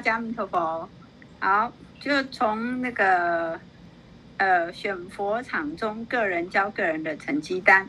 [0.00, 0.88] 家阿弥陀佛。
[1.40, 3.60] 好，就从那个
[4.36, 7.88] 呃选佛场中个人交个人的成绩单。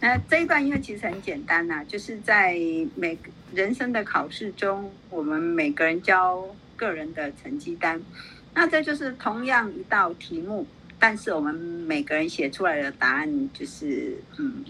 [0.00, 2.58] 那这一段因为其实很简单呐、就是在
[2.94, 3.18] 每
[3.54, 6.46] 人生的考试中，我们每个人交
[6.76, 8.00] 个人的成绩单。
[8.52, 10.66] 那这就是同样一道题目，
[10.98, 14.64] 但是我们每个人写出来的答案就是嗯，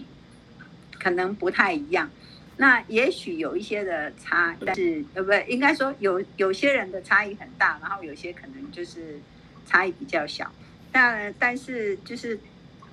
[0.99, 2.09] 可能不太一样。
[2.57, 9.19] 那也许有一些的差，但是呃不，应该说有有些人的差异很大，然后有些可能就是
[9.65, 10.49] 差异比较小。
[10.91, 12.39] 但但是就是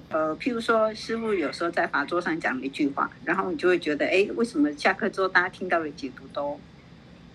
[0.09, 6.59] 呃，譬如说师傅有时候在法桌上讲了一句话，然后你就会觉得，哎，为什么下课之后大家听到的解读都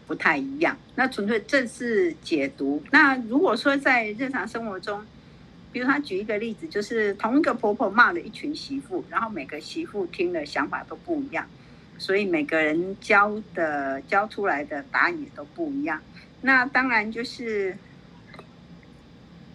[0.05, 0.78] 不太一样？
[0.95, 2.83] 那纯粹这是解读。
[2.92, 5.05] 那如果说在日常生活中，
[5.72, 11.48] 比如他举一个例子，就是同一个婆婆骂了一群媳妇，然后每个媳妇听的想法都不一样。
[11.98, 16.02] 所以每个人教的教出来的答案也都不一样。
[16.42, 17.78] 那当然就是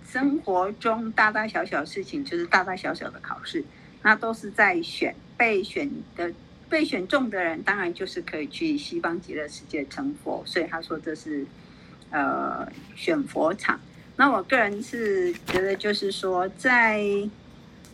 [0.07, 3.65] 生活中大大小小事情，就是大大小小的考试，
[4.03, 6.33] 那都是在选被选的
[6.69, 10.43] 被选中的人，当然就是可以去西方极乐世界成佛。
[10.45, 11.47] 所以他说这是
[12.11, 13.81] 呃选佛场。
[14.17, 17.29] 那我个人是觉得就是说在。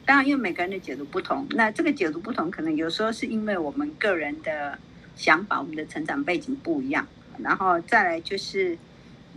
[0.09, 4.79] 当然，因为每个人的解读不同，那这个解读不同，可能有时候是因为我们个人的
[5.15, 7.07] 想法、我们的成长背景不一样，
[7.37, 8.79] 然后再来就是，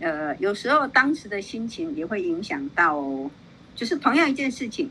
[0.00, 3.04] 呃，有时候当时的心情也会影响到，
[3.76, 4.88] 就是同样一件事情，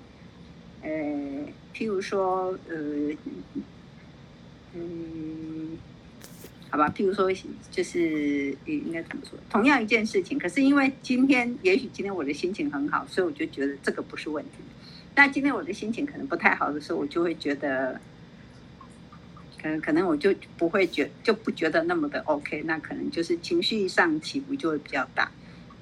[0.83, 0.89] 呃，
[1.73, 3.15] 譬如说，呃，
[4.75, 5.79] 嗯，
[6.69, 7.27] 好吧，譬如说，
[7.71, 9.35] 就是应该怎么说？
[9.49, 14.59] 同样一件事情，可是因为今天，也许今天我的心情很好，所以我就觉得这个不是问题。
[15.13, 17.99] 那今天我的心情可能不太好的时候，我就会觉得，
[19.61, 25.29] 可能可能我就不会觉就不觉得那么的 OK，那可能就是情绪上起伏就会比较大，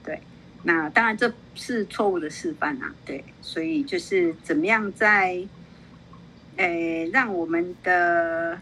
[0.04, 0.20] 对。
[0.64, 3.24] 那当然这是错误的示范啊，对。
[3.42, 5.42] 所以就是怎么样在，
[6.58, 8.60] 诶，让我们的，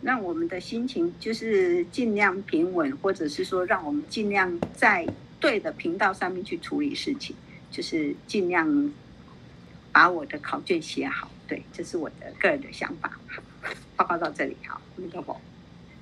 [0.00, 5.06] 让我们的心情就是尽量平稳，或者是说让我们尽量在
[5.38, 7.36] 对的频道上面去处理事情，
[7.70, 8.90] 就是尽量。
[9.98, 13.18] 把我的考卷写好，对，这是我的个人的想法。
[13.96, 15.40] 报告到这里，好，那个我，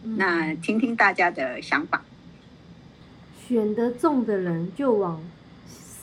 [0.03, 2.03] 那听听大家的想法。
[3.49, 5.25] 选得中的人就往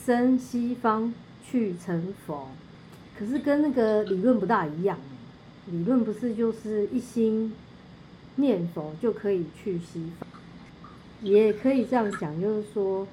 [0.04, 1.14] 生西方
[1.48, 2.48] 去成佛，
[3.16, 4.98] 可是跟那个理论不大一样。
[5.66, 7.54] 理论不是就是一心
[8.34, 10.28] 念佛就可以去西方，
[11.22, 13.06] 也可以这样讲，就是说，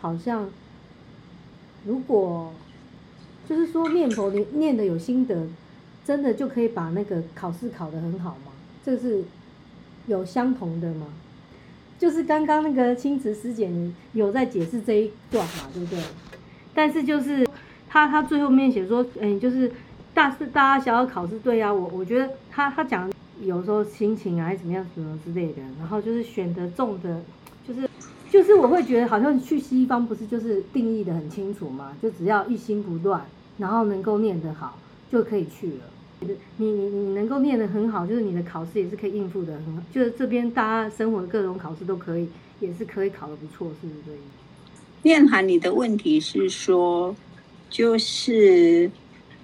[0.00, 0.48] 好像
[1.84, 2.54] 如果。
[3.48, 5.46] 就是说念佛你念的有心得，
[6.04, 8.52] 真的就可以把那个考试考得很好吗？
[8.84, 9.22] 这是
[10.06, 11.06] 有相同的吗？
[11.98, 16.02] 就是刚刚那个青瓷师姐你有在解释这一段嘛，对不对？
[16.74, 17.46] 但是就是
[17.88, 19.70] 他他最后面写说，嗯，就是
[20.12, 27.22] 大是大家想要考试，对呀，我我觉得他他讲有时候心情啊还是怎么样什么之类的，然后就是选得中的，
[28.32, 28.54] 就是。
[28.62, 31.96] 我会觉得好像去西方不是就是定义得很清楚吗？
[32.00, 33.26] 就只要一心不乱，
[33.58, 34.78] 然后能够念得好
[35.10, 36.30] 就可以去了。
[36.58, 39.82] 你你你能够念得很好，就是你的考试也是可以应付得很好。
[39.92, 42.28] 就是这边大家生活的各种考试都可以，
[42.60, 44.16] 也是可以考得不错，是不是？
[45.02, 47.16] 念涵，你的问题是说，
[47.68, 48.88] 就是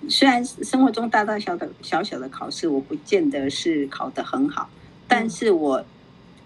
[0.09, 4.71] 虽然生活中大大小的小小的考试，我不见得是考得很好，
[5.09, 5.85] 但是我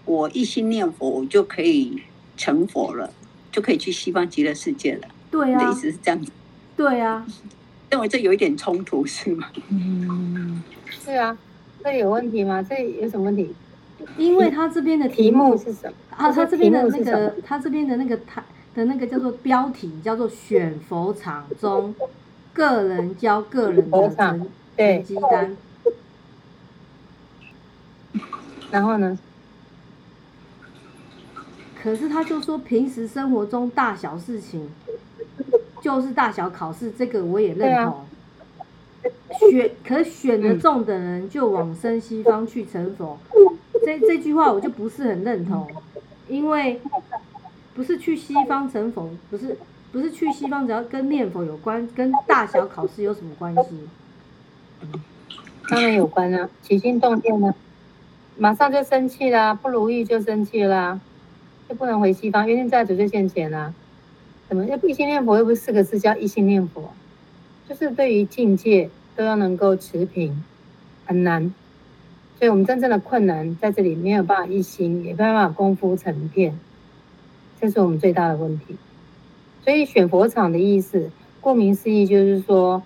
[0.05, 2.01] 我一心念佛，我就可以。
[2.37, 3.11] 成佛了，
[3.51, 5.07] 就可以去西方极乐世界了。
[5.31, 6.31] 对啊，你的意思是这样子？
[6.75, 7.25] 对啊，
[7.89, 9.47] 认为这有一点冲突是吗？
[9.69, 11.37] 嗯，是啊，
[11.83, 12.61] 这有问题吗？
[12.61, 13.53] 这有什么问题？
[14.17, 15.93] 因为他这边的题目是什么？
[16.17, 18.43] 啊，他这边的那个，他这边的那个他
[18.75, 21.95] 的那个叫做标题叫做选佛场中
[22.51, 24.49] 个人教个人的成
[25.03, 25.55] 绩单。
[28.71, 29.17] 然后呢？
[31.83, 34.69] 可是他就说，平时生活中大小事情，
[35.81, 38.05] 就是大小考试，这个我也认同。
[39.37, 43.19] 选可选得中的人就往生西方去成佛，
[43.85, 45.67] 这这句话我就不是很认同，
[46.29, 46.79] 因为
[47.73, 49.57] 不是去西方成佛，不是
[49.91, 53.89] 不是去西方，只要跟念佛有关，跟大小考试有什么关系？
[55.67, 57.53] 当然有关啊，起心动念呢，
[58.37, 60.97] 马上就生气啦，不如意就生气啦。
[61.73, 63.73] 不能回西方，冤亲债主就现前啊！
[64.47, 65.37] 怎么又一心念佛？
[65.37, 66.93] 又不是四个字叫一心念佛，
[67.67, 70.43] 就是对于境界都要能够持平，
[71.05, 71.53] 很难。
[72.37, 76.59] 所以我们真正的困难在这里，没有办法一心，也没办法功夫成片。
[77.61, 78.75] 这是我们最大的问题。
[79.63, 81.09] 所以选佛场的意思，
[81.39, 82.83] 顾名思义就是说，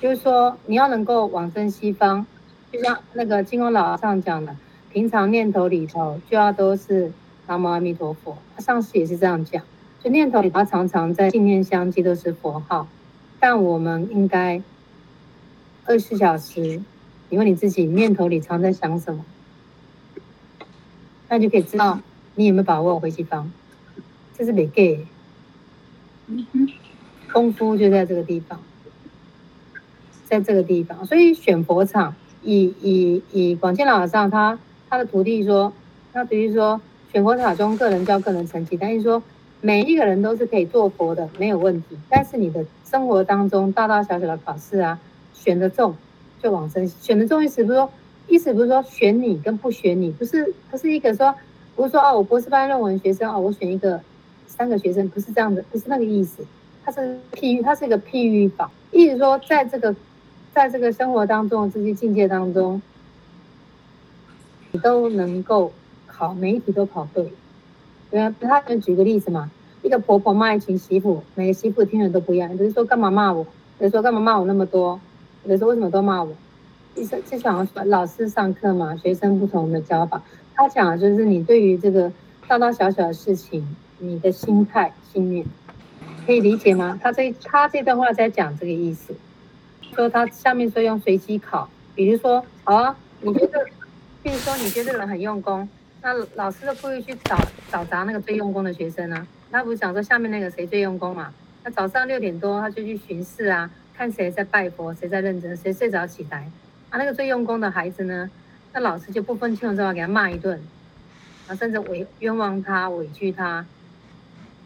[0.00, 2.24] 就是说你要能够往生西方，
[2.72, 4.56] 就像那个金光老和尚讲的，
[4.92, 7.12] 平常念头里头就要都是
[7.46, 8.36] 南无阿弥陀佛。
[8.58, 9.62] 上师也是这样讲，
[10.02, 12.88] 就念头里头常常在信念相继都是佛号，
[13.38, 14.60] 但我们应该
[15.84, 16.82] 二十四小时。
[17.28, 19.24] 你问你自己，念头里常在想什么？
[21.28, 22.00] 那就可以知道
[22.34, 23.52] 你有没有把握回西方。
[24.36, 25.06] 这是没给，
[27.32, 28.60] 功夫就在这个地方，
[30.24, 31.06] 在这个地方。
[31.06, 34.58] 所以选佛场，以以以广涧老和尚他
[34.90, 35.72] 他的徒弟说，
[36.12, 36.78] 他徒弟说，
[37.12, 39.22] 选佛塔中个人教个人成绩，但是说
[39.62, 41.96] 每一个人都是可以做佛的，没有问题。
[42.10, 44.98] 但是你的生活当中大大小小的考试啊，
[45.32, 45.96] 选的中。
[46.42, 47.90] 就往生，选的重意思不是说，
[48.26, 51.34] 意思不是说选你跟不选你，不是不是一个说，
[51.76, 54.00] 不是说哦，我博士班论文学生哦，我选一个
[54.46, 56.42] 三个学生，不是这样的，不是那个意思，
[56.82, 59.94] 它是譬喻，它是一个譬喻法，意思说在这个
[60.54, 62.80] 在这个生活当中这些境界当中，
[64.72, 65.72] 你都能够
[66.06, 67.32] 考每一题都考对，
[68.10, 69.50] 对啊，他就举个例子嘛，
[69.82, 73.44] 一个婆婆骂一群媳妇，每个媳妇听了都不一样，比如说干嘛骂我，
[73.78, 75.00] 比如说干嘛骂我那么多。
[75.44, 76.30] 有时候为什么都骂我？
[76.94, 80.22] 意思就想说老师上课嘛，学生不同的教法。
[80.54, 82.12] 他讲的就是你对于这个
[82.46, 85.46] 大大小小的事情，你的心态、信念，
[86.26, 86.98] 可以理解吗？
[87.02, 89.14] 他这他这段话在讲这个意思，
[89.94, 93.64] 说他下面说用随机考，比如说，好啊，你觉得，
[94.22, 95.68] 比如说你觉得这个人很用功，
[96.02, 97.38] 那老师就故意去找
[97.70, 101.32] 找砸那个最用功的学生呢、他不是想说下面那个谁最用功嘛？
[101.64, 103.70] 那早上六点多他就去巡视啊。
[103.92, 106.50] 看谁在拜佛，谁在认真，谁睡着起来。
[106.88, 108.30] 啊，那个最用功的孩子呢，
[108.72, 110.58] 那老师就不分青红皂白给他骂一顿，
[111.46, 113.66] 啊，甚至委冤枉他，委屈他。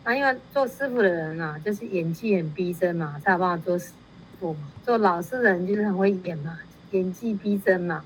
[0.04, 3.90] 啊，因为做师傅的人啊，就是演技很逼真嘛，才有办法做师
[4.38, 4.60] 傅嘛。
[4.86, 6.60] 做老师的人就是很会演嘛，
[6.92, 8.04] 演技逼真嘛。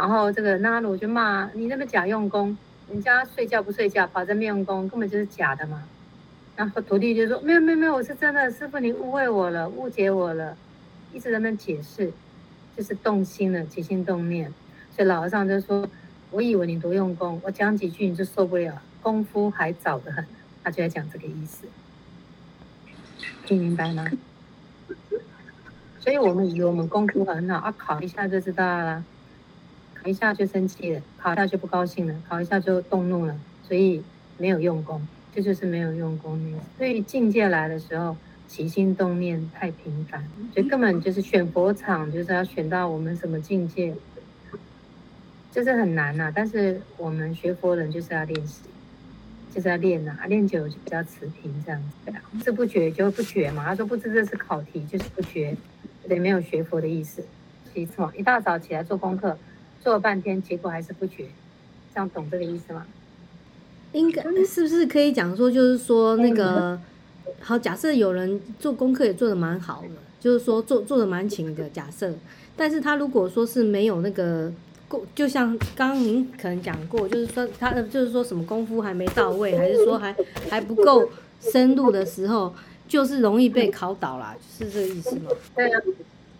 [0.00, 2.56] 然后这个那鲁就骂你那么假用功，
[2.88, 5.82] 人家睡觉不睡觉，跑这边用功，根本就是假的嘛。
[6.56, 10.56] 然后徒弟就说：“没有没有没有，我是真的，师父你误会我了，误解我了，
[11.12, 12.10] 一直在那解释，
[12.74, 14.50] 就是动心了，起心动念。
[14.96, 15.86] 所以老和尚就说：
[16.30, 20.24] 我以为你多用功，我讲几句你就受不了，功夫还早得很。
[20.64, 21.66] 他就在讲这个意思，
[23.44, 24.06] 听明白吗？
[26.00, 29.04] 所以我们以为我们功夫很好，啊，考一下就知道了，
[30.02, 34.02] 考一下就生气了，考一下就不高兴了，考一下就动怒了，所以
[34.38, 38.16] 没有用功。”这就是没有用功的，所以境界来的时候，
[38.48, 43.94] 起心动念太频繁，就根本就是选佛场，就是要选到我们什么境界，
[45.52, 48.62] 这是很难呐、但是我们学佛人就是要练习，
[49.54, 51.88] 就是要练呐、练久了就比较持平这样子。
[52.06, 53.64] 对啊，不知不觉就不觉嘛。
[53.64, 55.56] 他说不知这是考题，就是不觉，
[56.08, 57.24] 对，没有学佛的意思。
[57.72, 59.38] 其次嘛，一大早起来做功课，
[59.82, 61.24] 做了半天，结果还是不绝，
[61.94, 62.86] 这样懂这个意思吗？
[63.92, 66.78] 应该是不是可以讲说，就是说那个
[67.40, 69.88] 好，假设有人做功课也做的蛮好的，
[70.20, 72.12] 就是说做做的蛮勤的假设，
[72.56, 74.52] 但是他如果说是没有那个
[74.86, 80.14] 过，就像刚刚您可能讲过，就是说他的就是说什么功夫还没到位，还是说还
[80.48, 81.10] 还不够
[81.40, 82.54] 深入的时候，
[82.86, 85.30] 就是容易被考倒啦，是这个意思吗？
[85.56, 85.80] 对啊，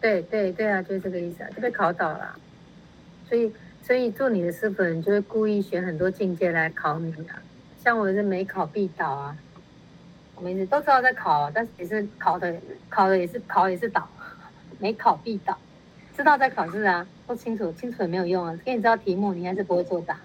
[0.01, 2.37] 对对对啊，就是这个意思啊，就被考倒了，
[3.31, 3.51] 所以。
[3.83, 7.43] 所以做你的师傅人就会故意选很多境界来考你啊，
[7.83, 9.37] 像我是没考必倒啊，
[10.37, 12.55] 我们都知道在考，但是也是考的，
[12.89, 14.07] 考的也是考也是倒，
[14.79, 15.59] 没考必倒，
[16.15, 20.21] 知道在考试啊，不清楚，清楚也没有用啊，给你知道题目，你还是不会作答。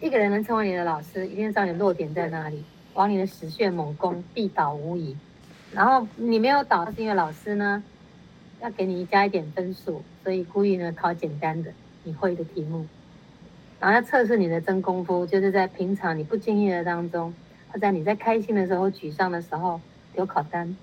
[0.00, 5.16] 一个人能成为你的老师，一定知道你的弱点在哪里，往你的死穴猛攻，必倒无疑。
[5.70, 7.84] 然后你没有倒，是因为老师呢
[8.62, 11.70] 要给你加一点分数，所以故意呢考简单的。
[12.02, 12.86] 你会的题目，
[13.78, 17.34] 然后要测试你的真功夫，就是在平常你不经意的当中，
[17.70, 19.78] 或者你在开心的时候、沮丧的时候，
[20.14, 20.74] 有考单，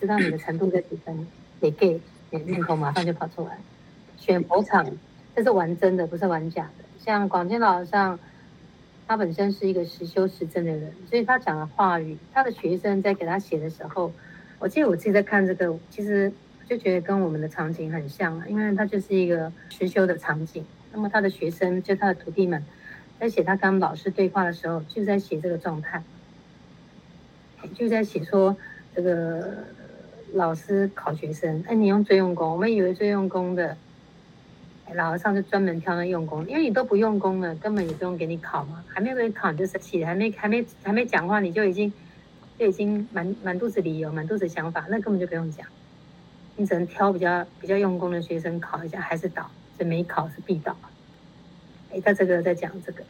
[0.00, 1.26] 知道你的程度在几分，
[1.60, 2.00] 给给，
[2.30, 3.58] 你念头马上就跑出来。
[4.16, 4.86] 选佛场，
[5.36, 6.84] 这是玩真的，不是玩假的。
[6.98, 8.18] 像广涧老和尚，
[9.06, 14.10] 他本身是一个实修实证的人，所以他讲的话语，他的学生在给他写的时候，
[14.58, 16.32] 我记得我自己在看这个，其实。
[16.70, 20.64] 就觉得跟我们的场景很像啊，因为他就是一个实修的场景。
[20.92, 22.64] 那么他的学生，就他的徒弟们，
[23.18, 26.00] 在写他跟老师对话的时候，就在写这个状态，
[27.74, 28.56] 就在写说
[28.94, 29.64] 这个
[30.32, 33.76] 老师考学生，哎，你用最用功，我们以为最用功的，
[34.94, 41.92] 老和尚就专门挑那用功，因为你都不用功了，根本也不用给你考嘛，还没有给你考你就生气，还没还没还没讲话你就已经
[42.56, 45.66] 就已经满满肚子理由，满肚子想法，那根本就不用讲，
[46.56, 50.76] 你只能挑比较比较用功的学生考一下，还是倒，所以没考是必倒。
[51.92, 53.02] 哎，他这个在讲这个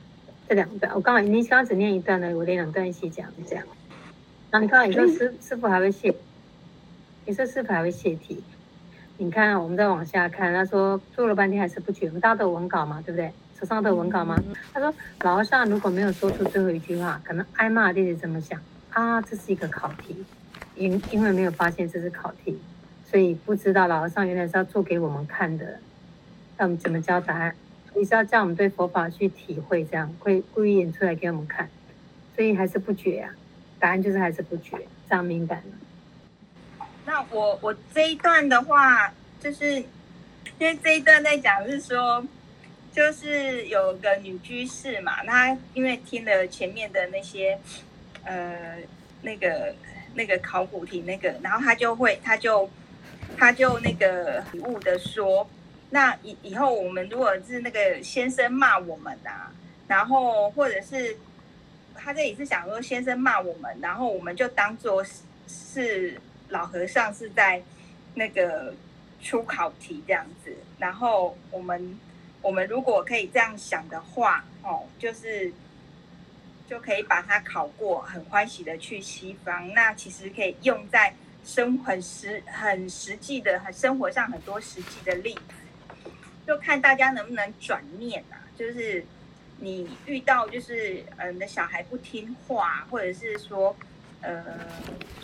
[0.48, 3.64] 这两段，我刚好你刚刚只念一段呢，我连两段一起讲，这样。
[4.50, 6.14] 然后你刚刚你说师师傅还会谢，
[7.26, 8.42] 你说师傅还会谢题。
[9.18, 12.08] 你看，我们再往下看，他说做了半天还是不全。
[12.08, 13.30] 我们大家都有文稿嘛，对不对？
[13.58, 14.42] 手上都有文稿吗？
[14.72, 19.20] 他说老和尚如果没有说出最后一句话，可能挨骂弟弟怎么想啊？
[19.20, 20.24] 这是一个考题，
[20.74, 22.58] 因因为没有发现这是考题，
[23.10, 25.80] 所以不知道老和尚原来是要做给我们看的，
[26.56, 27.56] 让我们怎么教答案，
[27.94, 31.68] 你是要叫我们对佛法去体会，这样会故意演出来给我们看，
[32.36, 33.34] 所以还是不觉啊？
[33.80, 36.86] 答案就是还是不觉，这样明白吗？
[37.04, 39.84] 那我我这一段的话，就是因
[40.60, 42.24] 为这一段在讲是说，
[42.92, 47.58] 就是有个女居士嘛，她因为听了前面的那些，
[48.22, 48.76] 呃，
[49.22, 49.74] 那个
[50.14, 52.70] 那个考古题那个，然后她就会，她就
[53.36, 55.48] 他就那个礼物的说，
[55.90, 59.52] 那以以后我们如果是那个先生骂我们啊，
[59.88, 61.16] 然后或者是
[61.94, 66.20] 他这里是想说先生骂我们，然后我们就当做是是。
[66.50, 67.62] 老和尚是在
[68.14, 68.74] 那个
[69.22, 71.96] 出考题这样子，然后我们
[72.42, 75.52] 我们如果可以这样想的话，哦，就是
[76.68, 79.72] 就可以把它考过，很欢喜的去西方。
[79.74, 86.10] 那其实可以用在生很实很实际的很生活上很多实际的例子，
[86.46, 88.36] 就看大家能不能转念啊。
[88.56, 89.04] 就是
[89.58, 93.76] 你遇到就是嗯，你的小孩不听话，或者是说。
[94.22, 94.44] 呃，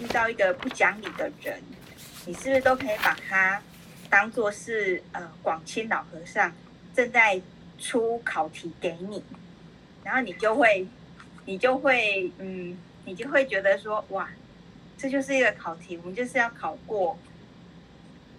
[0.00, 1.60] 遇到一个不讲理的人，
[2.24, 3.60] 你是不是都可以把他
[4.08, 6.50] 当做是呃广清老和尚
[6.94, 7.38] 正在
[7.78, 9.22] 出考题给你，
[10.02, 10.86] 然后你就会，
[11.44, 14.30] 你就会，嗯，你就会觉得说，哇，
[14.98, 17.18] 这就是一个考题，我们就是要考过，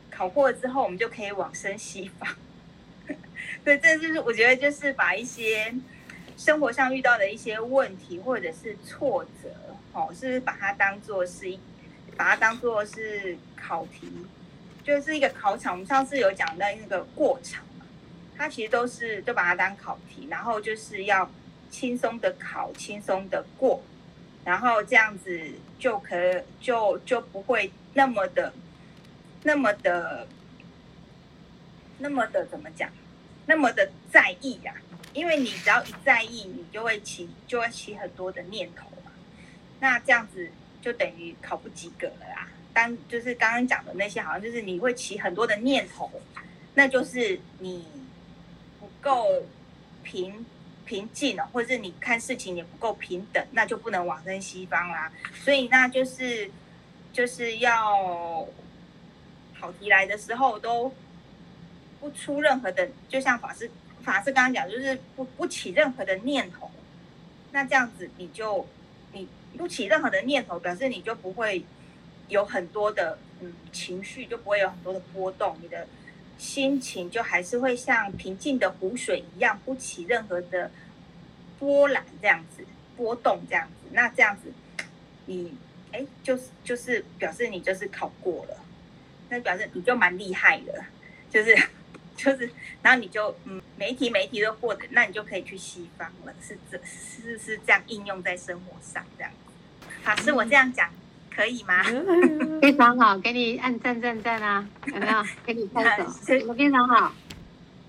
[0.09, 2.35] 考过了之后，我们就可以往生西方。
[3.63, 5.73] 对，这就是我觉得就是把一些
[6.37, 9.49] 生活上遇到的一些问题或者是挫折。
[9.93, 11.59] 哦，是把它当做是一，
[12.15, 14.07] 把它当做是考题，
[14.83, 15.73] 就是一个考场。
[15.73, 17.85] 我们上次有讲到那个过场嘛，
[18.37, 21.27] 它其实都是就把它当考题，然后就是要
[21.71, 23.81] 轻松的考，轻松的过，
[24.48, 25.42] 然后这样子
[25.77, 26.16] 就可
[26.62, 28.54] 就就不会那么的
[29.44, 30.25] 那么的
[32.00, 32.89] 那么的怎么讲，
[33.46, 35.04] 那么的在意呀、啊？
[35.12, 39.12] 因为你只要一在意，你就会起就会起很多的念头嘛。
[39.82, 40.50] 那这样子
[40.82, 42.48] 就等于考不及格了啊！
[42.72, 46.10] 当就是刚刚讲的那些，好像就是你会起很多的念头，
[46.75, 47.86] 那就是你
[48.80, 49.44] 不够
[50.04, 50.46] 平
[50.88, 55.12] 平静了，或者是你看事情也不够平等，那就不能往生西方啦。
[55.44, 56.50] 所以那就是
[57.13, 58.48] 就是要
[59.60, 60.91] 考题来的时候都
[62.00, 63.70] 不出任何的，就像法师
[64.01, 66.72] 法师刚刚讲，就是不不起任何的念头。
[67.51, 68.65] 那这样子你就
[69.12, 69.27] 你。
[69.58, 71.65] 不起任何的念头，表示你就不会
[72.27, 75.88] 有很多的嗯情绪，就不会有很多的波动，你的
[76.38, 80.72] 心情就还是会像平静的湖水一样，不起任何的
[81.60, 82.63] 波澜这样子
[82.96, 83.88] 波动这样子。
[83.91, 84.51] 那这样子，
[85.25, 85.56] 你
[85.91, 88.58] 哎，就是就是表示你就是考过了，
[89.29, 90.84] 那表示你就蛮厉害的，
[91.29, 91.56] 就是
[92.17, 92.51] 就是，
[92.82, 99.32] 然后你就嗯每一题每一题都过的，那你就可以去西方了，是这是是这样应用在生活上这样。
[100.03, 100.91] 法师，我这样讲
[101.38, 101.84] 可以吗？
[102.60, 104.67] 非常好，给你按赞赞赞啊！
[104.91, 105.24] 有没有？
[105.46, 106.03] 给你拍手，
[106.48, 107.13] 我非常好。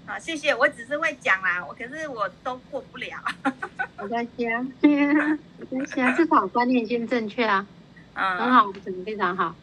[0.04, 0.54] 好，谢谢。
[0.54, 3.16] 我只是会讲啦，我可是我都过不了。
[4.02, 7.66] 没关系啊，没关系啊，至少观念先正确啊。
[8.12, 8.70] 嗯，很好，
[9.06, 9.56] 非常好。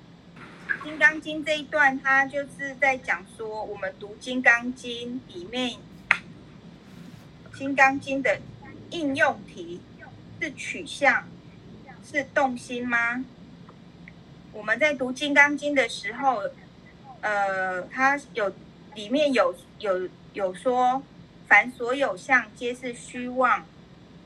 [0.83, 5.77] 《金刚经》这一段，它就是在讲说，我们读《金刚经》里面，
[7.55, 8.39] 《金刚经》的
[8.89, 9.79] 应用题
[10.41, 11.25] 是取向。
[12.07, 13.25] 是动心吗？
[14.55, 16.41] 我们在读《金刚经》的时候，
[17.19, 18.49] 呃，它有
[18.93, 21.03] 里面有有有说，
[21.45, 23.65] 凡所有相，皆是虚妄，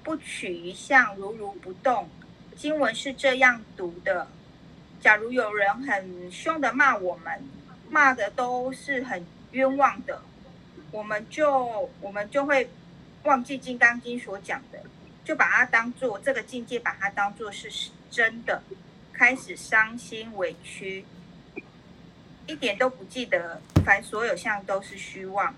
[0.03, 2.07] 不取于相，如如不动。
[2.55, 4.27] 经文是这样读的。
[5.01, 7.43] 假如有人很凶的骂我们，
[7.89, 10.21] 骂的都是很冤枉的，
[10.91, 12.69] 我们就我们就会
[13.24, 14.79] 忘记《金刚经》所讲的。
[15.25, 18.62] 就把它当做这个境界，把它当做是真的，
[19.20, 21.04] 开始伤心委屈，
[22.48, 25.54] 一点都不记得，凡所有相都是虚妄。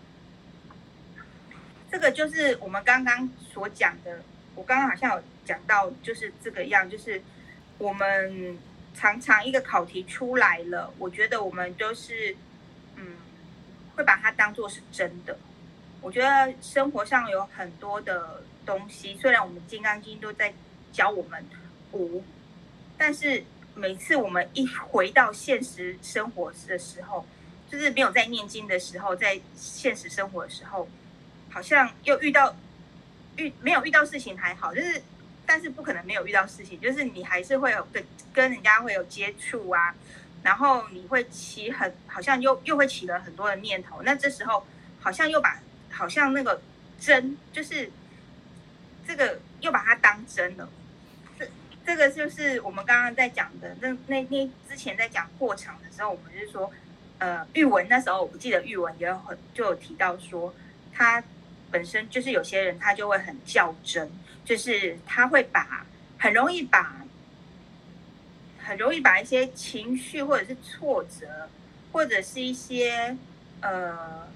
[1.91, 4.24] 这个就是我们刚刚所讲的，
[4.56, 7.22] 我刚刚好像有讲到，就是这个样，就是
[7.77, 8.58] 我们
[8.96, 12.36] 常常一个考题出来了，我觉得我们都是，
[12.96, 13.18] 嗯，
[13.96, 15.38] 会把它当做是真的。
[16.01, 20.51] 我觉得生活上有很多的东西，虽然我们《金刚经》都在
[20.91, 21.46] 教我们
[21.91, 22.24] 无，
[23.01, 23.43] 但是
[23.74, 27.25] 每次我们一回到现实生活的时候，
[27.67, 30.88] 就是没有在念经的时候，在现实生活的时候，
[31.50, 32.55] 好像又遇到
[33.38, 35.01] 遇没有遇到事情还好，就是
[35.48, 39.96] 但是不可能没有遇到事情，就是你还是会有跟跟人家会有接触啊，
[40.43, 44.63] 然后你会起很好像又又会起了很多的念头，那这时候
[45.00, 45.60] 好像又把。
[45.93, 46.62] 好像那个
[46.98, 47.91] 真就是
[49.05, 50.67] 这个又把它当真了，
[51.85, 56.71] 这个就是我们刚刚在讲的那那那之前在讲过场的时候，我们就是说，
[57.19, 60.53] 呃，玉文那时候我不记得玉文也有很就有提到说，
[60.93, 61.23] 他
[61.69, 64.11] 本身就是有些人他就会很较真，
[64.45, 65.85] 就是他会把
[66.17, 67.05] 很容易把
[68.59, 71.50] 很容易把一些情绪或者是挫折
[71.91, 73.17] 或者是一些
[73.61, 74.29] 呃。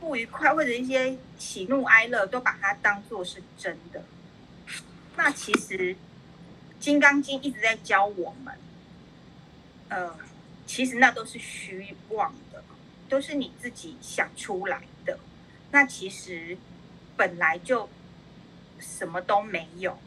[0.00, 4.02] 不愉快或者一些喜怒哀乐，都把它当做是真的。
[5.16, 5.94] 那其实
[6.84, 8.54] 《金刚经》一直在教我们，
[9.88, 10.14] 呃，
[10.66, 12.62] 其实那都是虚妄的，
[13.08, 15.18] 都是你自己想出来的。
[15.70, 16.58] 那其实
[17.16, 17.88] 本来就
[18.78, 19.98] 什么都没有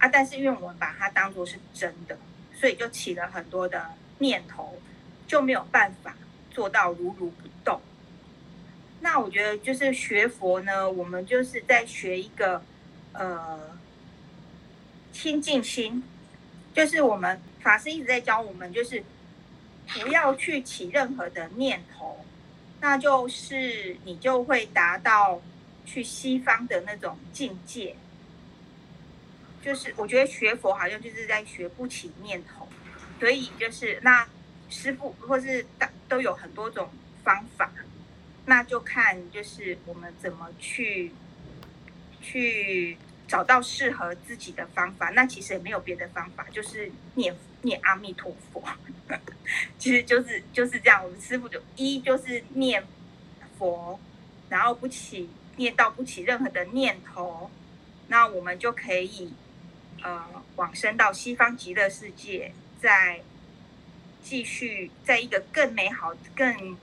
[0.00, 2.18] 啊，但是因为我们把它当做是真的，
[2.52, 4.80] 所以就起了很多的念头，
[5.28, 6.16] 就没有办法
[6.50, 7.80] 做到如如不动。
[9.02, 12.60] 那我觉得就是学佛呢，我们就是在学一个
[13.12, 13.78] 呃
[15.12, 16.02] 清净心，
[16.74, 19.02] 就是我们法师一直在教我们，就是
[19.88, 22.24] 不要去起任何的念头，
[22.80, 25.40] 那就是你就会达到
[25.86, 27.96] 去西方的那种境界。
[29.62, 32.68] 就是我觉得学佛好像就是在学不起念头，
[33.18, 34.28] 所以就是那
[34.68, 36.90] 师傅或是大都有很多种
[37.22, 37.70] 方法。
[38.46, 41.12] 那就看就是我们怎么去
[42.20, 45.10] 去找到适合自己的方法。
[45.10, 48.62] 那其实也没有别的方法，就是念念阿弥陀佛，
[49.78, 51.02] 其实就是就是这样。
[51.04, 52.84] 我们师父就一就是念
[53.58, 53.98] 佛，
[54.48, 57.50] 然后不起念到不起任何的念头，
[58.08, 59.32] 那我们就可以
[60.02, 60.24] 呃
[60.56, 63.20] 往生到西方极乐世界，再
[64.22, 66.76] 继续在一个更美好更。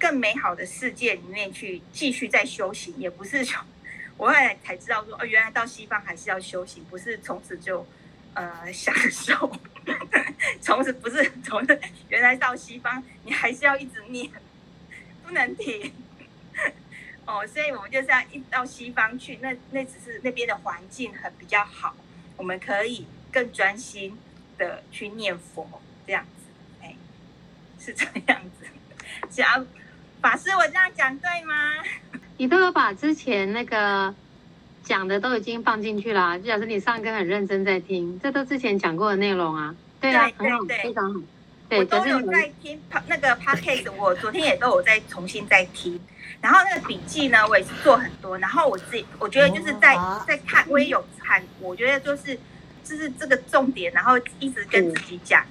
[0.00, 3.66] 更美好的世界里面去继续再修行，也不是从
[4.18, 7.86] 我后来才知道说，哦，原来到西方还是要修行，不是从此就
[8.34, 9.50] 呃享受，
[10.60, 11.64] 从此不是从
[12.08, 14.28] 原来到西方你还是要一直念，
[15.24, 15.92] 不能停。
[17.24, 21.94] 哦，所以我们就是要一到西方去，那那只是那边的环境很比较好，
[22.36, 24.18] 我们可以更专心
[24.58, 26.96] 的去念佛，这样子，哎，
[27.78, 28.66] 是这样子，
[29.30, 29.64] 只要。
[30.20, 31.54] 法师，我这样讲对吗？
[32.38, 34.14] 你都有把之前那个
[34.84, 39.74] 讲的都已经放进去了啊，就表示你上课很认真在听，这都之前讲过的内容啊。
[40.00, 41.20] 对啊，很好，非常好。
[41.68, 46.00] 对，我都有在听那个 podcast，我昨天也都有在重新在听，
[46.40, 52.38] 然后那个笔记呢，我也是做很多，然后我自己我觉得就是在在看，我也有看，我觉得就是
[52.84, 55.44] 就是这个重点，然后一直跟自己讲，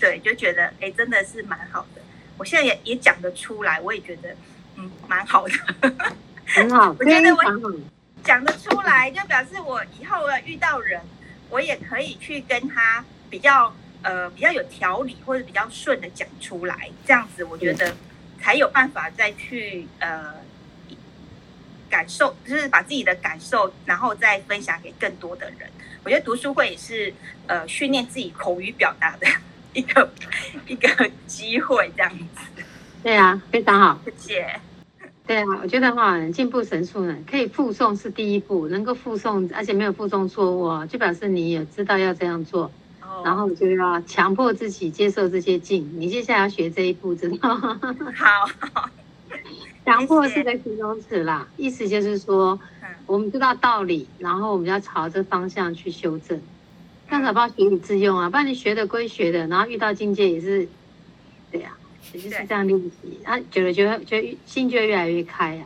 [0.00, 2.02] 对，就觉得哎，真的是蛮好的。
[2.36, 4.34] 我现在也也讲得出来，我也觉得
[4.76, 5.54] 嗯蛮好的，
[6.54, 6.94] 很好。
[6.98, 7.42] 我觉得我
[8.22, 11.00] 讲得出来，就表示我以后遇到人，
[11.50, 17.94] 我也可以去跟他比较呃比较有条理或者比较顺的讲出来，这样子我觉得
[18.40, 20.34] 才有办法再去呃
[21.88, 25.70] 感受，就是把自己的感受，然后再分享给更多的人。
[26.04, 27.12] 我觉得读书会也是
[27.46, 29.26] 呃训练自己口语表达的。
[29.74, 30.12] 一个
[30.66, 32.62] 一个机会这样子，
[33.02, 34.60] 对啊，非常好，谢谢。
[35.26, 42.64] 对啊，我觉得哈，进步神速呢，可以附送是第一步，能够附送，而且没有附送错误，就表示你也知道要这样做。
[43.00, 43.22] 哦。
[43.24, 47.80] 然后就要强迫自己接受这些境，你接下来要学这一步，知道吗？
[48.14, 48.88] 好。
[49.84, 52.58] 强迫是个形容词啦，意思就是说，
[53.06, 56.40] 我们知道道理，然后我们要朝着方向去修正。
[57.08, 60.68] 这样子不要学以致用啊，不然你学的归学的，然后遇到境界也是，
[62.12, 65.64] 也就是这样练习，啊，久了觉得觉得心就会越来越开呀、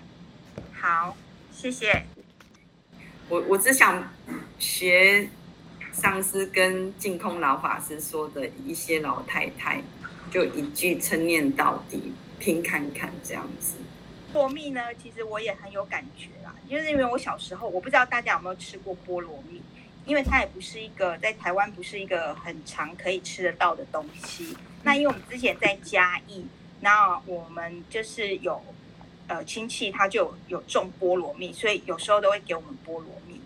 [0.57, 0.63] 啊。
[0.81, 1.17] 好，
[1.53, 2.05] 谢谢。
[3.29, 4.09] 我我只想
[4.59, 5.29] 学
[5.93, 9.83] 上师跟净空老法师说的一些老太太，
[10.31, 13.77] 就一句称念到底，听看看这样子。
[14.33, 19.63] 萝蜜呢，其实我也很有感觉啦，就是因为我小时候，我不知道大家有没有吃过菠萝蜜，
[20.07, 24.57] 因为它也不是一个在台湾不是一个很常可以吃得到的东西。
[24.83, 26.47] 那因为我们之前在嘉义，
[26.81, 28.63] 那我们就是有
[29.27, 33.39] 呃亲戚他就有，有种菠萝蜜，所以有时候都会给我们菠萝蜜，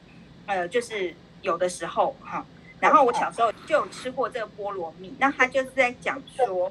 [0.47, 2.47] 呃，就是有的时候哈。
[2.79, 6.71] 然后我小时候就有吃过这个菠萝蜜，那他就是在讲说。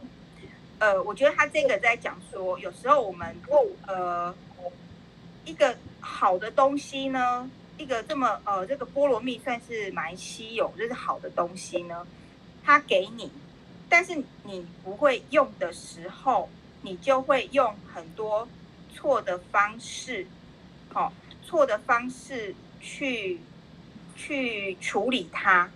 [0.82, 3.36] 呃，我觉得他这个在讲说，有时候我们
[3.86, 4.34] 呃
[5.44, 12.06] 一个好的东西呢，一个这么呃这个菠萝蜜算是蛮稀有，就是好的东西呢，
[12.64, 13.32] 他给你，
[13.88, 16.50] 但是你不会用的时候，
[16.82, 18.46] 你就会用很多
[18.94, 20.28] 错的方式，
[20.94, 23.40] 好、哦、错的方式去
[24.16, 25.72] 去处理它，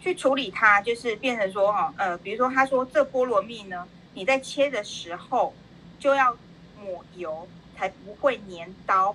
[0.00, 3.86] 去处理它，就是变成说哈呃，比如说他说这菠萝蜜呢。
[4.18, 5.52] 你在切的时候
[5.98, 6.34] 就要
[6.82, 9.14] 抹油，才不会粘刀。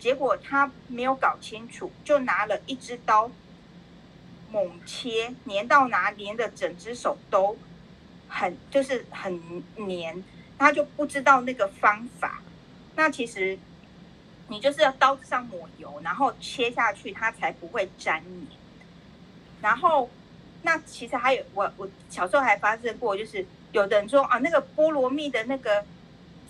[0.00, 3.30] 结果他没有搞清楚，就拿了一支刀
[4.50, 7.56] 猛切，粘到哪粘的整只手都
[8.28, 9.40] 很就是很
[9.76, 10.24] 粘，
[10.58, 12.42] 他就不知道那个方法。
[12.96, 13.56] 那其实
[14.48, 18.46] 你就是要刀子上抹油，然后切下去，它才不会粘黏。
[19.62, 20.10] 然后
[20.62, 23.46] 那其实还有我我小时候还发生过，就是。
[23.72, 25.84] 有的人说啊，那个菠萝蜜的那个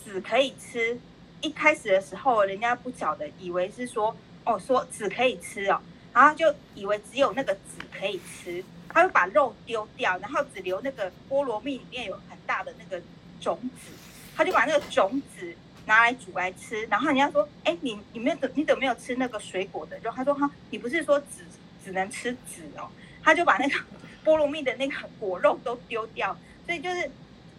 [0.02, 0.98] 籽可以吃。
[1.40, 5.80] 一开始的时候，人家不晓得，以为是说哦，说籽可以吃哦，
[6.12, 7.60] 然后就以为只有那个籽
[7.92, 13.02] 可以吃，他会把肉丢掉，然后只留那个菠萝蜜里面有很大的那个
[13.40, 13.92] 种子，
[14.36, 15.54] 他就把那个种子
[15.86, 16.84] 拿来煮来吃。
[16.86, 20.10] 然后人家说，哎，你你没有你怎么没有吃那个水果的肉？
[20.14, 21.44] 他说哈，你不是说只
[21.84, 22.88] 只能吃籽哦？
[23.22, 23.78] 他就把那个
[24.24, 26.36] 菠萝蜜的那个果肉都丢掉。
[26.66, 27.10] 所以就是，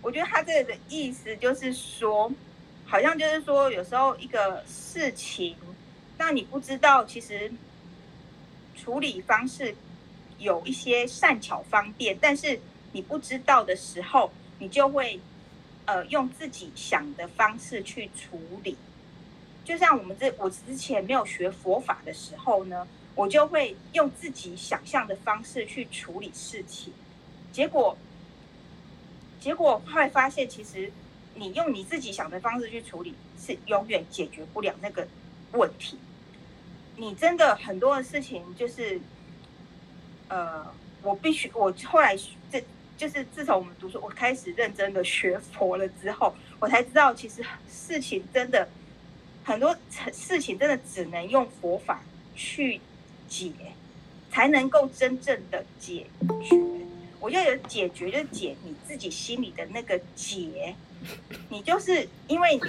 [0.02, 2.32] 我觉得他这个的意思就是说，
[2.92, 5.56] 好像就是说，有时候一个事情，
[6.18, 7.50] 那你不知道，其实
[8.76, 9.74] 处理方式
[10.40, 12.60] 有一些善巧方便，但是
[12.92, 15.18] 你不知道的时候，你就会
[15.86, 18.76] 呃用自己想的方式去处理。
[19.64, 26.92] 就像我们这我之前没有学佛法的时候呢，我就会用自己想象的方式去处理事情，
[27.54, 27.98] 结果。
[29.40, 30.92] 结果后来发现，其实
[31.36, 35.08] 你用你自己想的方式去处理，是永远解决不了那个
[35.54, 35.98] 问题。
[36.98, 39.00] 你真的很多的事情，就是，
[40.28, 40.66] 呃，
[41.02, 42.16] 我必须，我后来
[42.52, 42.64] 这
[42.98, 48.68] 就是自从我们读书，我开始认真的学佛了之后，我才知道，其实事情真的
[49.44, 49.76] 很多
[50.14, 52.04] 事情真的只能用佛法
[52.36, 52.80] 去
[53.28, 53.52] 解，
[54.30, 56.06] 才能够真正的解
[56.44, 56.62] 决。
[57.20, 60.76] 我就有解决，就解你自己心里的那个结。
[61.50, 62.60] 你就是因为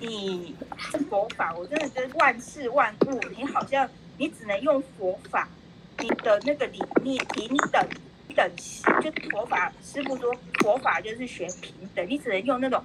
[0.00, 3.88] 你，你是佛法，我真的觉得万事万物，你好像
[4.18, 5.48] 你只能用佛法，
[5.98, 7.88] 你的那个理念平等
[8.34, 8.50] 等，
[9.02, 12.82] 就佛法师傅说佛法就是学平等，你只能用那种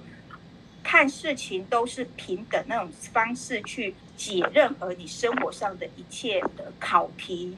[0.82, 7.56] 看事情都是平等那种方式去解任何你生活上的一切的考题。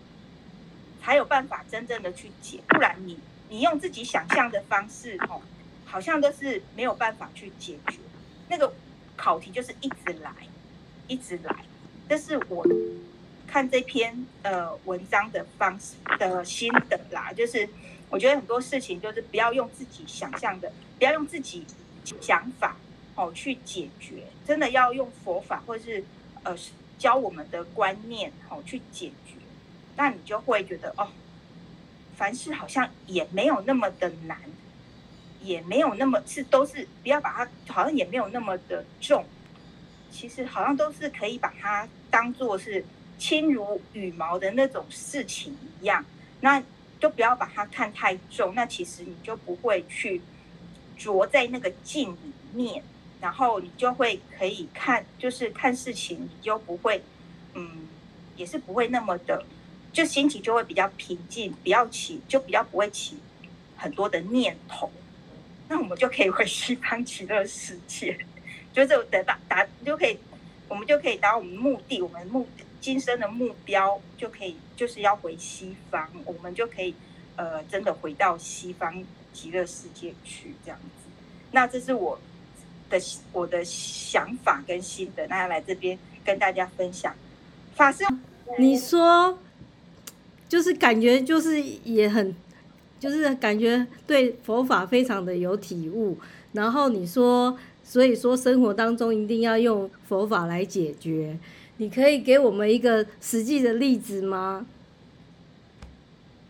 [1.02, 3.18] 才有办法真正的去解，不然你
[3.50, 5.42] 你用自己想象的方式哦，
[5.94, 7.98] 好像都是没有办法去解决。
[8.48, 8.74] 那个
[9.16, 10.32] 考题就是一直来，
[11.06, 11.54] 一直来。
[12.08, 12.66] 这是我
[13.46, 17.68] 看这篇呃文章的方式的心得啦，就是
[18.10, 21.64] 我觉得很多事情就是不要用自己想象的，不要用自己
[22.20, 22.76] 想法
[23.14, 26.02] 哦去解决，真的要用佛法或是
[26.42, 26.56] 呃
[26.98, 29.36] 教我们的观念哦去解决。
[29.94, 31.06] 那你就会觉得哦，
[32.16, 34.40] 凡事好像也没有那么的难，
[35.44, 39.24] 也没有那么是都是不要把它好像也没有那么的重，
[40.10, 42.84] 其实好像都是可以把它当做是
[43.18, 46.04] 轻如羽毛的那种事情一样，
[46.40, 46.62] 那
[46.98, 50.20] 就不要把它看太重，那其实你就不会去
[50.96, 52.82] 着在那个境里面，
[53.20, 57.02] 然后你就会可以看，就是看事情你就不会，
[57.54, 57.86] 嗯，
[58.36, 59.44] 也是不会那么的。
[59.92, 63.18] 就心情就会比较平静，不要起，就比较不会起
[63.76, 64.90] 很多的念头，
[65.68, 68.18] 那我们就可以回西方极乐世界，
[68.72, 70.18] 就是得到达就可以，
[70.68, 72.46] 我们就可以达到我们目的，我们目
[72.80, 76.94] 今生的目标就可以就是要回西方，我们就可以
[77.36, 81.10] 呃真的回到西方极乐世界去这样子。
[81.52, 82.18] 那这是我
[82.90, 83.00] 的
[83.32, 87.14] 我的想法跟心得，那要来这边跟大家分享。
[87.74, 88.04] 法师，
[88.58, 89.38] 你说。
[90.46, 92.32] 就是感觉就是也很，
[93.04, 96.18] 就是感觉对佛法非常的有体悟。
[96.52, 101.38] 然后你说所以说生活当中一定要用佛法来解决。
[101.76, 104.64] 你可以给我们一个实际的例子吗？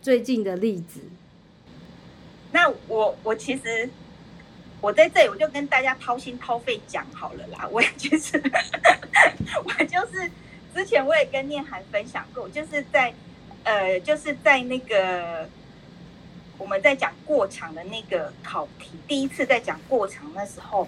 [0.01, 1.01] 最近的例子。
[2.51, 3.89] 那我我其实
[4.79, 7.67] 我在这里我就跟大家掏心掏肺讲好了啦。
[7.69, 8.41] 我也就是
[9.65, 10.31] 我就是
[10.73, 13.13] 之前我也跟念涵分享过，就是在
[13.63, 15.49] 呃就是在那个
[16.57, 20.87] 我们在讲过场的那个考题，第一次在讲过场那时候，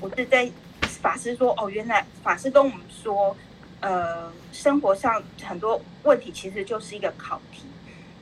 [0.00, 3.36] 我是在法师说哦，原来法师跟我们说。
[3.78, 7.64] 呃，生活上很多问题其实就是一个考题。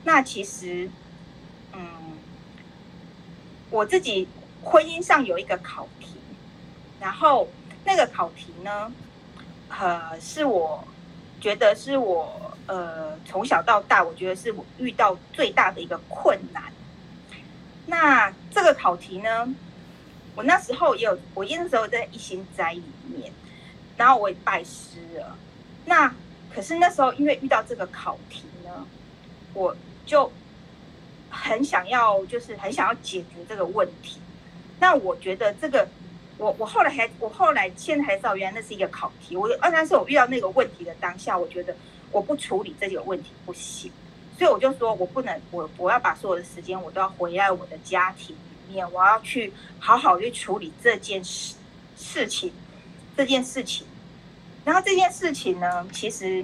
[0.03, 0.87] 那其实，
[1.71, 1.81] 嗯，
[3.71, 4.27] 我自己
[4.61, 6.17] 婚姻上有一个考题，
[6.99, 7.47] 然后
[7.85, 8.91] 那个考题呢，
[9.69, 10.83] 呃，是我
[11.39, 16.63] 觉得是我呃从小到大，我觉得是我遇到最大的一个困难。
[17.87, 19.47] 那这个考题呢，
[20.35, 23.31] 我那时候也有，我那时候在一心斋里面，
[23.95, 25.37] 然后我也拜师了。
[25.85, 26.13] 那
[26.53, 28.87] 可是那时候，因为遇到这个考题呢，
[29.53, 29.75] 我
[30.05, 30.31] 就
[31.29, 34.19] 很想要，就是很想要解决这个问题。
[34.79, 35.87] 那我觉得这个，
[36.37, 39.37] 我我后来还，我后来现在才知道，原来那是一个考题。
[39.37, 41.75] 我二三是我遇到那个问题的当下，我觉得
[42.11, 43.91] 我不处理这个问题不行，
[44.37, 51.55] 所以我就说我不能，我我要把所有的时间，我都要回来我的家庭里面，我要去好好去处理这件事
[51.97, 52.51] 事情，
[53.15, 53.85] 这件事情。
[54.63, 56.43] 然后这件事情呢，其实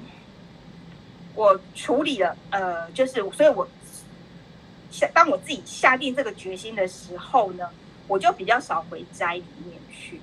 [1.33, 3.67] 我处理了，呃，就是所以我
[4.91, 7.69] 下当我自己下定这个决心的时候呢，
[8.07, 10.21] 我就比较少回斋里面去，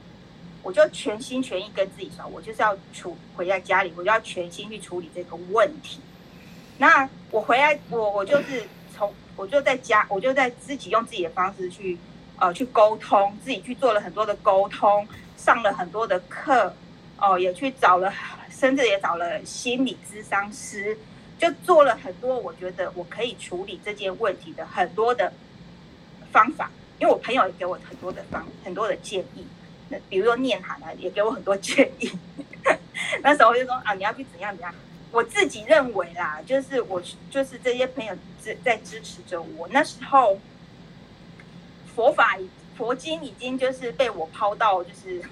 [0.69, 5.99] 我就全心全意跟自己说，我就是要处回在家里，我就要全心去处理这个问题。
[6.77, 8.63] 那我回来，我我就是
[8.95, 11.97] 从我就在家，我就在自己用自己的方式去
[12.37, 16.75] 呃去沟通，自己去做了很多的沟通，上了很多的课。
[17.17, 18.13] 哦，也去找了，
[18.51, 20.99] 甚至也找了心理咨商师，
[21.39, 25.33] 就做了很多我觉得我可以处理这件问题的很多的
[26.31, 26.71] 方法。
[27.01, 29.47] 因为我朋友也给我很多的方很多的建议，
[30.09, 32.11] 比如说念涵啊，也给我很多建议。
[33.23, 34.75] 那时候我就说啊，你要去怎样怎样。
[35.11, 39.69] 我自己认为啦，就是我就是这些朋友在在支持着我。
[39.69, 40.39] 那时候
[41.95, 42.39] 佛法
[42.77, 45.23] 佛经已经就是被我抛到就是。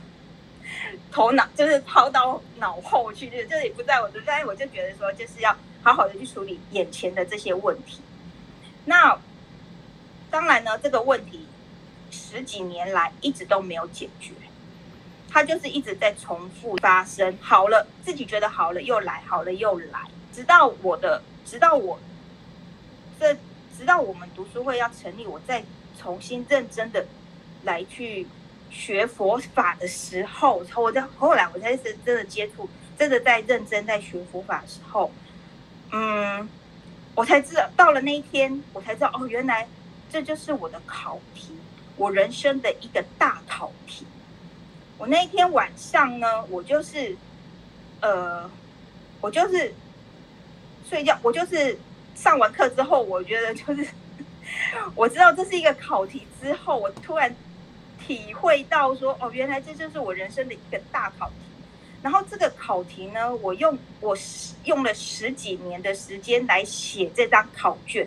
[1.13, 8.01] 头脑就是抛到脑后去，就就是也不在我的，但是我就觉得说，就是要好好的去处理眼前的这些问题。
[8.85, 9.17] 那
[10.29, 11.47] 当然呢，这个问题
[12.11, 14.33] 十几年来一直都没有解决，
[15.37, 17.37] 它就是一直在重复发生。
[17.43, 20.01] 好了，自己觉得好了又来，好了又来，
[20.35, 21.99] 直到我的，直到我
[23.21, 23.35] 这，
[23.77, 25.63] 直到我们读书会要成立，我再
[26.01, 27.07] 重新认真的
[27.65, 28.27] 来去。
[28.69, 32.69] 学佛法的时候，我在后来我才是真的接触，
[32.99, 35.11] 真的在认真在学佛法的时候，
[35.93, 36.47] 嗯，
[37.15, 39.69] 我才知道到了那一天，我才知道哦，原来
[40.11, 41.57] 这就是我的考题，
[41.97, 44.05] 我人生的一个大考题。
[44.99, 47.17] 我那一天晚上呢，我就是，
[48.01, 48.51] 呃，
[49.21, 49.73] 我就是
[50.89, 51.79] 睡觉，我就是
[52.15, 53.87] 上完课之后，我觉得就是
[54.95, 57.35] 我知道这是一个考题之后，我突然。
[58.07, 61.35] 体会到说哦，原来这就是我人生的一个大考题。
[62.03, 64.17] 然后这个考题呢，我用我
[64.63, 68.07] 用了十几年的时间来写这张考卷，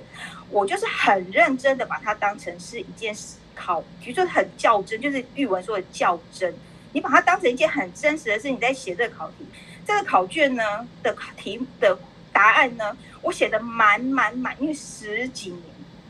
[0.52, 3.14] 我就是很认真的把它当成是一件
[3.54, 6.56] 考，比如说很较真，就是语文说的较真。
[6.94, 9.46] 你把它当成一件很真实的事，你在写这个考题。
[9.86, 11.98] 这个考卷呢的题的
[12.32, 15.62] 答案呢，我写的满满满，因为十几年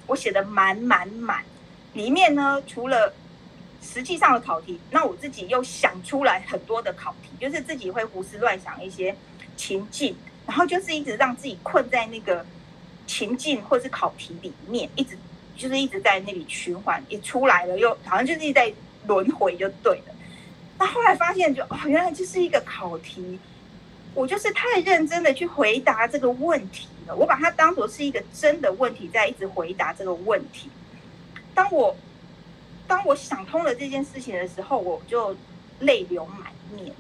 [0.08, 1.44] 我写的满满满，
[1.94, 3.14] 里面呢除了。
[3.82, 9.16] 实际上的考题，那我自己又想出来很多的考题，就是自己会胡思乱想一些
[9.56, 10.14] 情境，
[10.46, 12.46] 然后就是一直让自己困在那个
[13.08, 15.18] 情境或是考题里面，一直
[15.56, 18.74] 就是一直在那里循环，一出来了又好像就是一直在
[19.08, 20.14] 轮回就对了。
[20.80, 23.38] 那后来发现就哦，原来这是一个考题，
[24.16, 30.72] 我就是太认真的去回答这个问题了，我把它当作是一个真的问题，在一直回答这个问题。
[31.54, 31.96] 当我。
[32.88, 35.36] 当我想通了这件事情的时候，我就
[35.82, 36.92] 泪流满面。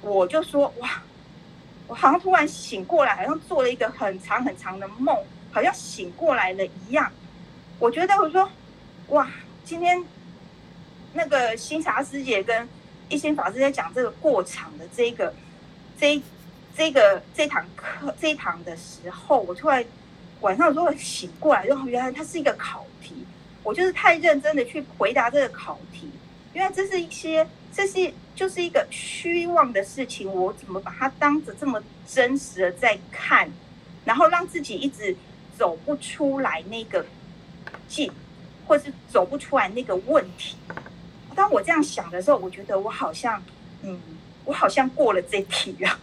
[0.00, 1.02] 我就说：“哇，
[1.88, 5.14] 我好像突然醒过来，好像做了一个很长很长的梦，
[5.52, 7.12] 好像醒过来了一样。”
[7.78, 8.50] 我觉得我说
[9.12, 9.30] ：“哇，
[9.62, 10.02] 今天
[11.12, 12.66] 那个新霞师姐跟
[13.10, 15.34] 一心法师在讲这个过场的这个
[15.98, 16.22] 这
[16.74, 19.84] 这个这堂课这一堂的时候，我突然
[20.40, 23.26] 晚上我就会醒过来，然后原来它是一个考题。”
[23.62, 26.10] 我就是太认真的去回答这个考题，
[26.54, 33.50] 因为这是一些这是就是一个虚妄的事情，我怎么把它当着这么真实的在看，
[34.06, 35.14] 然后让自己一直
[35.58, 37.04] 走不出来那个
[37.86, 38.10] 境，
[38.66, 40.56] 或是走不出来那个问题。
[41.40, 43.42] 当我这样想的时候，我觉得我好像，
[43.82, 43.98] 嗯，
[44.44, 45.98] 我好像过了这题了，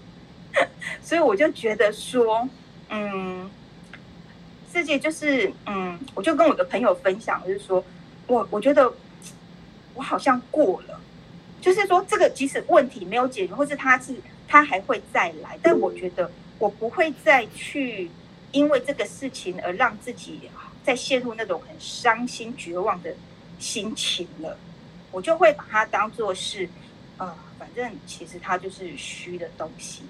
[0.99, 2.49] 所以我就觉得说，
[2.89, 3.47] 嗯，
[4.73, 7.85] 世界就是，嗯，我就跟我的朋友分享，就是说
[8.25, 8.91] 我我觉得
[9.93, 10.99] 我好像过了。
[11.61, 14.15] 就是说，这个即使问题没有解决，或是他是
[14.47, 18.09] 他还会再来，但我觉得我不会再去
[18.51, 20.49] 因为这个事情而让自己
[20.83, 23.13] 再陷入那种很伤心绝望的
[23.59, 24.57] 心情了。
[25.17, 26.69] 我就会把它当做是，
[27.17, 30.03] 呃，反正其实它就是虚的东西，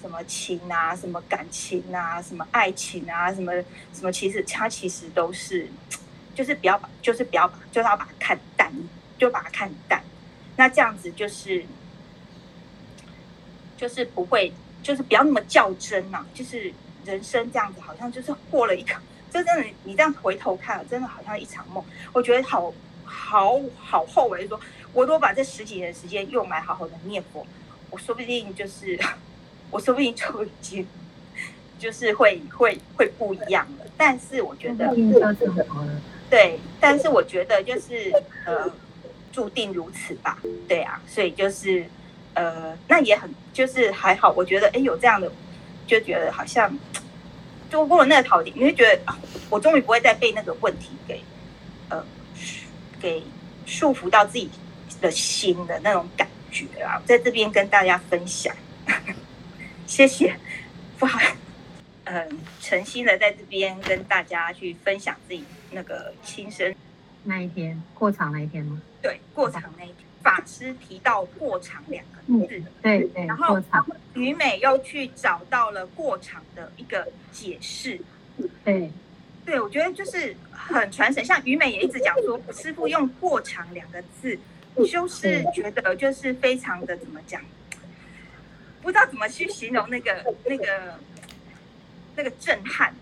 [0.00, 3.52] 什么情啊，什么感情啊，什么爱情啊，什么
[3.92, 5.66] 什么，其实它其实都是，
[6.32, 8.72] 就是不要把，就是不要把，就是要把它看淡，
[9.18, 10.00] 就把它看淡。
[10.54, 11.64] 那这样子就是，
[13.76, 16.24] 就是不会，就是不要那么较真嘛。
[16.32, 16.72] 就是
[17.04, 18.94] 人生这样子，好像就是过了一个，
[19.34, 21.84] 就真的你这样回头看，真的好像一场梦。
[22.12, 22.72] 我觉得好
[23.10, 24.58] 好好后悔，说
[24.92, 27.44] 我如果把这十几年的时间用来好好的念佛，
[27.90, 28.98] 我说不定就是，
[29.70, 30.86] 我说不定就已经
[31.78, 33.86] 就是会会会不一样了。
[33.96, 34.94] 但是我觉得，
[36.30, 38.12] 对，但是我觉得就是
[38.44, 38.70] 呃。
[39.32, 41.86] 注定如此吧，对啊，所以就是，
[42.34, 45.30] 呃，那也很就是还好，我觉得哎有这样的，
[45.86, 46.76] 就觉得好像，
[47.70, 49.16] 就过了那个考点，你会觉得啊，
[49.48, 51.22] 我终于不会再被那个问题给，
[51.90, 52.04] 呃，
[53.00, 53.22] 给
[53.66, 54.50] 束缚到自己
[55.00, 58.54] 的心的那种感觉啊，在这边跟大家分享，
[59.86, 60.36] 谢谢，
[60.98, 61.18] 不好，
[62.04, 66.74] 嗯，诚心的在这边跟大家去分享自己那个亲身。
[67.24, 68.80] 那一天过场那一天吗？
[69.02, 73.26] 对，过场那一天，法师提到“过场”两个字，嗯、对对。
[73.26, 73.58] 然后
[74.14, 78.00] 于美又去找到了“过场”的一个解释。
[78.64, 78.90] 对，
[79.44, 81.24] 对我觉得就是很传神。
[81.24, 84.38] 像于美也一直讲说，师傅用“过场”两个字，
[84.88, 87.42] 就是觉得就是非常的怎么讲，
[88.82, 91.00] 不知道怎么去形容那个那个
[92.16, 92.94] 那个震撼。